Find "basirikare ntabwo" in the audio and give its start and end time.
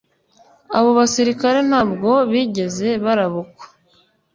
0.99-2.09